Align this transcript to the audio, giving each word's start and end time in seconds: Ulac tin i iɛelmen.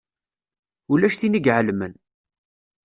Ulac 0.91 1.15
tin 1.17 1.37
i 1.39 1.41
iɛelmen. 1.49 1.93